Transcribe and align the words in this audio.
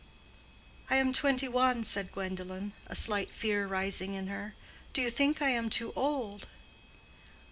"I 0.89 0.95
am 0.95 1.13
twenty 1.13 1.47
one," 1.47 1.83
said 1.83 2.11
Gwendolen, 2.11 2.73
a 2.87 2.95
slight 2.95 3.31
fear 3.31 3.67
rising 3.67 4.15
in 4.15 4.25
her. 4.29 4.55
"Do 4.93 5.01
you 5.03 5.11
think 5.11 5.43
I 5.43 5.49
am 5.49 5.69
too 5.69 5.93
old?" 5.95 6.47